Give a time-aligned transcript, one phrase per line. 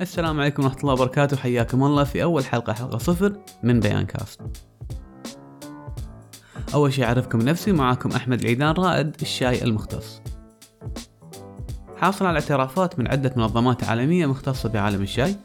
[0.00, 1.36] السلام عليكم ورحمة الله وبركاته.
[1.36, 3.32] حياكم الله في أول حلقة حلقة صفر
[3.62, 4.40] من Bayan Cast
[6.74, 10.22] أول شيء أعرفكم نفسي معاكم أحمد العيدان رائد الشاي المختص.
[11.96, 15.36] حاصل على اعترافات من عدة منظمات عالمية مختصة بعالم الشاي.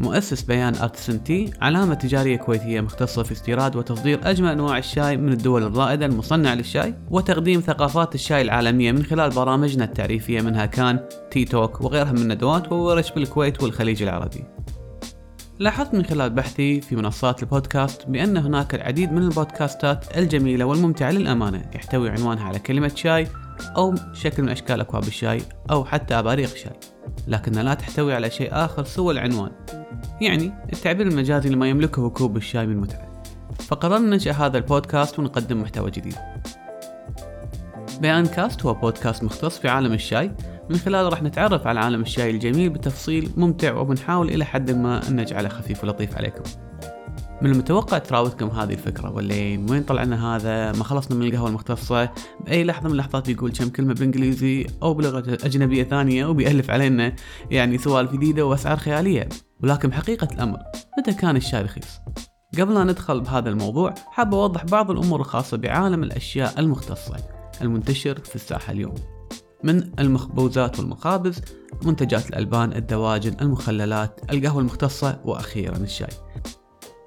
[0.00, 5.32] مؤسس Bayan Artisan Tea علامة تجارية كويتية مختصة في استيراد وتصدير أجمل أنواع الشاي من
[5.32, 11.00] الدول الرائدة المصنعة للشاي وتقديم ثقافات الشاي العالمية من خلال برامجنا التعريفية منها كان
[11.30, 14.44] Tea Talk وغيرها من الندوات وورش بالكويت والخليج العربي.
[15.58, 21.64] لاحظت من خلال بحثي في منصات البودكاست بأن هناك العديد من البودكاستات الجميلة والممتعة للأمانة
[21.74, 23.26] يحتوي عنوانها على كلمة شاي
[23.76, 26.72] أو شكل من أشكال أكواب الشاي أو حتى أباريق شاي
[27.28, 29.50] لكنها لا تحتوي على شيء آخر سوى العنوان.
[30.20, 33.22] يعني التعبير المجازي لما يملكه كوب الشاي من متعة.
[33.58, 36.16] فقررنا ننشأ هذا البودكاست ونقدم محتوى جديد.
[38.00, 40.32] بيان كاست هو بودكاست مختص في عالم الشاي.
[40.70, 45.16] من خلاله راح نتعرف على عالم الشاي الجميل بتفصيل ممتع وبنحاول إلى حد ما أن
[45.16, 46.42] نجعله خفيف ولطيف عليكم.
[47.42, 52.10] من المتوقع تراودكم هذه الفكرة واللين وين طلعنا هذا؟ ما خلصنا من القهوة المختصة.
[52.46, 57.12] بأي لحظة من اللحظات بيقول كم كلمة بالإنجليزي أو بلغة أجنبية ثانية وبيألف علينا
[57.50, 59.28] يعني سوالف جديدة وأسعار خيالية.
[59.62, 60.58] ولكن حقيقة الأمر
[60.98, 62.00] متى كان الشاي رخيص؟
[62.60, 67.16] قبل لا ندخل بهذا الموضوع حاب أوضح بعض الأمور الخاصة بعالم الأشياء المختصة
[67.62, 68.94] المنتشر في الساحة اليوم.
[69.64, 71.40] من المخبوزات والمخابز
[71.82, 76.08] منتجات الألبان الدواجن المخللات القهوة المختصة وأخيرا الشاي.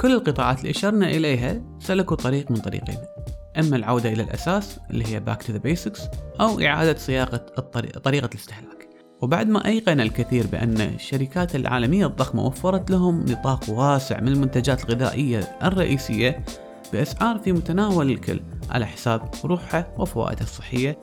[0.00, 2.98] كل القطاعات اللي أشرنا إليها سلكوا طريق من طريقين.
[3.58, 6.00] إما العودة إلى الأساس اللي هي back to the basics
[6.40, 8.88] أو إعادة صياغة الطريق طريقة الاستهلاك.
[9.22, 15.40] وبعد ما أيقن الكثير بأن الشركات العالمية الضخمة وفرت لهم نطاق واسع من المنتجات الغذائية
[15.62, 16.44] الرئيسية
[16.92, 20.98] بأسعار في متناول الكل على حساب روحها وفوائدها الصحية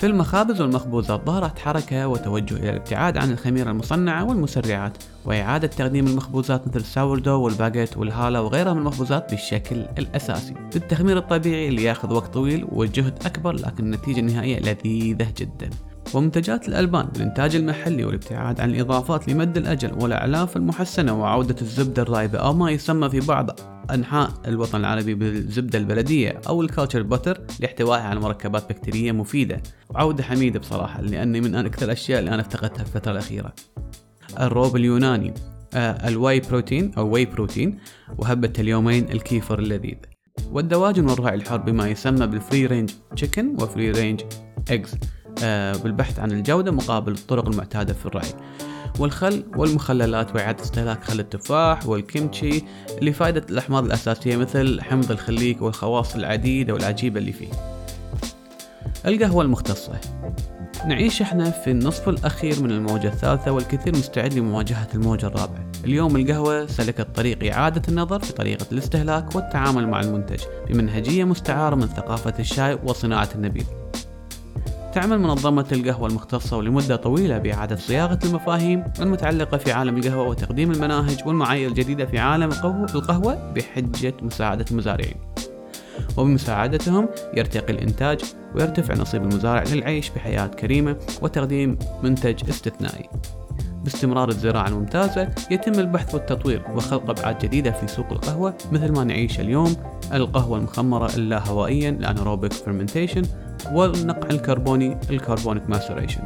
[0.00, 4.92] في المخابز والمخبوزات ظهرت حركة وتوجه إلى الابتعاد عن الخميرة المصنعة والمسرعات
[5.24, 10.54] وإعادة تقديم المخبوزات مثل الساوردو والباجيت والهالة وغيرها من المخبوزات بالشكل الأساسي.
[10.72, 15.70] بالتخمير الطبيعي اللي ياخذ وقت طويل وجهد أكبر لكن النتيجة النهائية لذيذة جدا.
[16.14, 22.52] ومنتجات الألبان بالإنتاج المحلي والابتعاد عن الإضافات لمد الأجل والأعلاف المحسنة وعودة الزبدة الرايبة أو
[22.52, 23.60] ما يسمى في بعض
[23.90, 29.62] أنحاء الوطن العربي بالزبدة البلدية أو ال culture butter لاحتوائها على مركبات بكتيرية مفيدة.
[29.90, 33.52] وعودة حميدة بصراحة لأني من أكثر الأشياء اللي أنا افتقدتها في الفترة الأخيرة.
[34.40, 35.34] الروب اليوناني
[35.74, 37.78] آه ال whey protein أو whey protein
[38.18, 39.96] وهبة اليومين الكيفر اللذيذ.
[40.52, 44.20] والدواجن والرعي الحر بما يسمى بال free range chicken و free range
[44.70, 44.82] آه
[45.82, 48.32] بالبحث عن الجودة مقابل الطرق المعتادة في الرعي
[48.98, 52.64] والخل والمخللات وإعادة استهلاك خل التفاح والكيمتشي
[53.02, 57.48] لفائدة الأحماض الأساسية مثل حمض الخليك والخواص العديدة والعجيبة اللي فيه.
[59.06, 59.92] القهوة المختصة.
[60.86, 65.70] نعيش إحنا في النصف الأخير من الموجة الثالثة والكثير مستعد لمواجهة الموجة الرابعة.
[65.84, 71.86] اليوم القهوة سلكت طريق إعادة النظر في طريقة الاستهلاك والتعامل مع المنتج بمنهجية مستعارة من
[71.86, 73.64] ثقافة الشاي وصناعة النبيذ.
[74.92, 81.22] تعمل منظمة القهوة المختصة ولمدة طويلة بإعادة صياغة المفاهيم المتعلقة في عالم القهوة وتقديم المناهج
[81.26, 82.50] والمعايير الجديدة في عالم
[82.94, 85.14] القهوة بحجة مساعدة المزارعين.
[86.16, 88.20] وبمساعدتهم يرتقي الإنتاج
[88.54, 93.08] ويرتفع نصيب المزارع للعيش بحياة كريمة وتقديم منتج استثنائي.
[93.84, 99.40] باستمرار الزراعة الممتازة يتم البحث والتطوير وخلق أبعاد جديدة في سوق القهوة مثل ما نعيش
[99.40, 99.76] اليوم
[100.14, 103.22] القهوة المخمرة اللاهوائيا ال anaerobic fermentation
[103.72, 106.22] والنقع الكربوني ال carbonic maceration.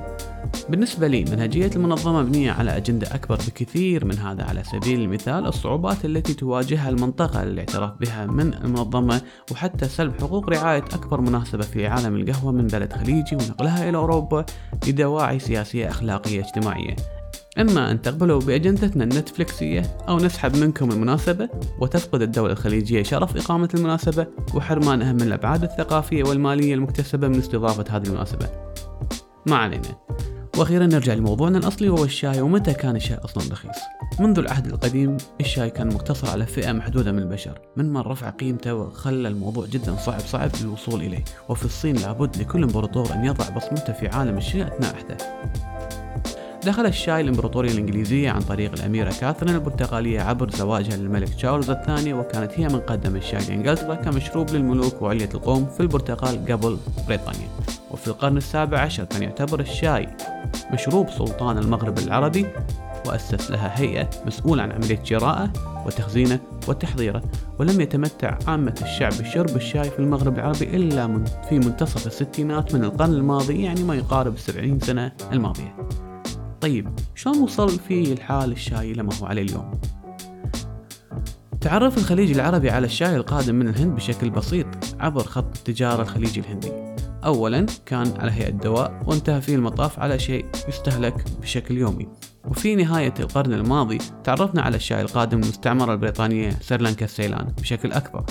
[0.69, 6.05] بالنسبة لي منهجية المنظمة مبنية على أجندة أكبر بكثير من هذا على سبيل المثال الصعوبات
[6.05, 9.21] التي تواجهها المنطقة للاعتراف بها من المنظمة
[9.53, 14.47] وحتى سلب حقوق رعاية أكبر مناسبة في عالم القهوة من بلد خليجي ونقلها إلى أوروبا
[14.87, 16.97] لدواعي سياسية أخلاقية اجتماعية.
[17.59, 21.49] إما أن تقبلوا بأجندتنا النتفليكسية أو نسحب منكم المناسبة
[21.81, 28.07] وتفقد الدولة الخليجية شرف إقامة المناسبة وحرمانها من الأبعاد الثقافية والمالية المكتسبة من استضافة هذه
[28.07, 28.49] المناسبة.
[29.47, 29.99] ما علينا.
[30.57, 33.77] وأخيرا نرجع لموضوعنا الأصلي وهو الشاي ومتى كان الشاي أصلا رخيص؟
[34.21, 38.75] منذ العهد القديم الشاي كان مقتصر على فئة محدودة من البشر من من رفع قيمته
[38.75, 43.93] وخلى الموضوع جدا صعب صعب للوصول إليه وفي الصين لابد لكل إمبراطور أن يضع بصمته
[43.93, 45.17] في عالم الشاي أثناء عهده.
[46.65, 52.53] دخل الشاي الإمبراطورية الإنجليزية عن طريق الأميرة كاثرين البرتغالية عبر زواجها للملك تشارلز الثاني وكانت
[52.57, 56.79] هي من قدم الشاي لإنجلترا كمشروب للملوك وعلية القوم في البرتغال قبل
[57.09, 57.49] بريطانيا.
[57.91, 60.09] وفي القرن السابع عشر كان يعتبر الشاي
[60.73, 62.47] مشروب سلطان المغرب العربي
[63.07, 65.53] وأسس لها هيئة مسؤولة عن عملية شرائه
[65.87, 66.39] وتخزينه
[66.69, 67.23] وتحضيره
[67.59, 73.13] ولم يتمتع عامة الشعب بشرب الشاي في المغرب العربي إلا في منتصف الستينات من القرن
[73.13, 75.77] الماضي يعني ما يقارب السبعين سنة الماضية.
[76.65, 79.81] طيب شلون وصل فيه الحال الشاي لما هو عليه اليوم؟
[81.61, 84.67] تعرف الخليج العربي على الشاي القادم من الهند بشكل بسيط
[85.01, 86.73] عبر خط التجارة الخليجي الهندي.
[87.25, 92.09] أولا كان على هيئة دواء وانتهى فيه المطاف على شيء يستهلك بشكل يومي.
[92.45, 98.25] وفي نهاية القرن الماضي تعرفنا على الشاي القادم من المستعمرة البريطانية سريلانكا سيلان بشكل أكبر.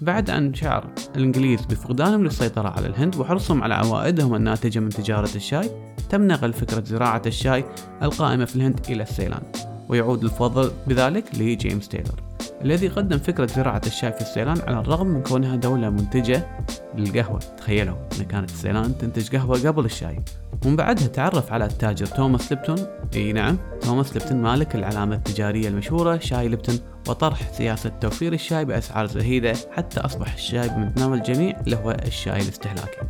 [0.00, 0.86] بعد أن شعر
[1.16, 5.70] الإنجليز بفقدانهم للسيطرة على الهند وحرصهم على عوائدهم الناتجة من تجارة الشاي
[6.10, 7.64] تم نقل فكرة زراعة الشاي
[8.02, 9.42] القائمة في الهند إلى سيلان
[9.88, 12.29] ويعود الفضل بذلك لجيمس تايلور.
[12.64, 16.46] الذي قدم فكرة زراعة الشاي في السيلان على الرغم من كونها دولة منتجة
[16.94, 17.38] للقهوة.
[17.38, 20.20] تخيلوا أن كانت السيلان تنتج قهوة قبل الشاي.
[20.66, 22.76] ومن بعدها تعرف على التاجر توماس ليبتون.
[23.14, 26.78] إي نعم توماس ليبتون مالك العلامة التجارية المشهورة شاي ليبتون
[27.08, 33.00] وطرح سياسة توفير الشاي بأسعار زهيدة حتى أصبح الشاي بمتناول الجميع اللي هو الشاي الاستهلاكي.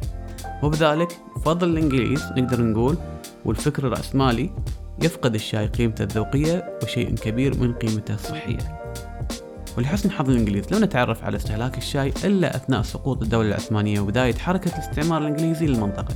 [0.62, 2.97] وبذلك بفضل الإنجليز نقدر نقول
[3.44, 4.50] والفكر الرأسمالي
[5.02, 8.79] يفقد الشاي قيمته الذوقية وشيء كبير من قيمته الصحية.
[9.78, 10.72] ولحسن حظ الإنجليز.
[10.72, 16.14] لم نتعرف على استهلاك الشاي إلا أثناء سقوط الدولة العثمانية وبداية حركة الاستعمار الإنجليزي للمنطقة.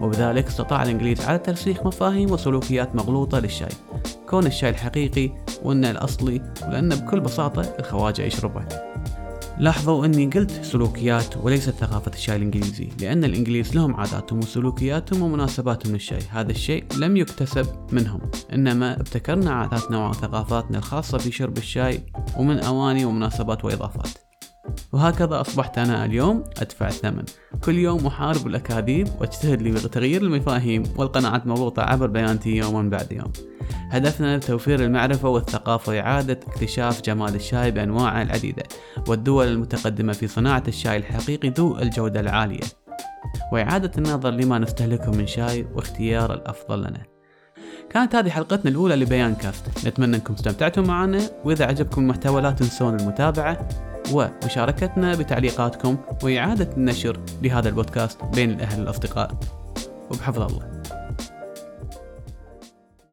[0.00, 3.72] وبذلك استطاع الإنجليز على ترسيخ مفاهيم وسلوكيات مغلوطة للشاي.
[4.28, 5.30] كون الشاي الحقيقي
[5.62, 8.64] وأنه الأصلي ولأنه بكل بساطة الخواجة يشربه
[9.62, 16.18] لاحظوا أني قلت سلوكيات وليست ثقافة الشاي الإنجليزي لأن الإنجليز لهم عاداتهم وسلوكياتهم ومناسباتهم للشاي.
[16.30, 18.20] هذا الشيء لم يكتسب منهم
[18.52, 22.02] إنما ابتكرنا عاداتنا وثقافاتنا الخاصة في شرب الشاي
[22.38, 24.08] ومن أواني ومناسبات وإضافات.
[24.92, 27.24] وهكذا أصبحت أنا اليوم أدفع الثمن.
[27.64, 33.32] كل يوم أحارب الأكاذيب وأجتهد لتغيير المفاهيم والقناعات المغلوطة عبر بيانتي يوما بعد يوم.
[33.90, 38.62] هدفنا توفير المعرفة والثقافة وإعادة اكتشاف جمال الشاي بأنواعه العديدة
[39.08, 42.64] والدول المتقدمة في صناعة الشاي الحقيقي ذو الجودة العالية.
[43.52, 47.02] وإعادة النظر لما نستهلكه من شاي واختيار الأفضل لنا.
[47.90, 49.86] كانت هذه حلقتنا الأولى لبيان كاست.
[49.86, 51.20] نتمنى أنكم استمتعتم معنا.
[51.44, 53.68] وإذا عجبكم المحتوى لا تنسون المتابعة
[54.12, 59.34] ومشاركتنا بتعليقاتكم وإعادة النشر لهذا البودكاست بين الأهل والأصدقاء.
[60.10, 60.71] وبحفظ الله.